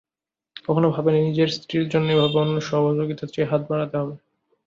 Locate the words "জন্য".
1.89-2.07